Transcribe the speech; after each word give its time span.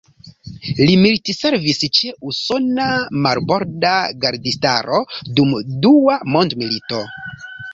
Li 0.77 0.93
militservis 1.01 1.81
ĉe 1.97 2.13
Usona 2.31 2.87
Marborda 3.27 3.93
Gardistaro 4.25 5.03
dum 5.41 5.55
Dua 5.85 6.19
Mondmilito. 6.39 7.05